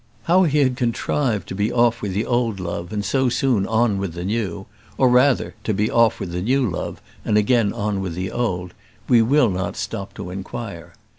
[0.23, 3.99] How he had contrived to be off with the old love and so soon on
[3.99, 4.65] with the new,
[4.97, 8.73] or rather, to be off with the new love and again on with the old,
[9.07, 10.93] we will not stop to inquire.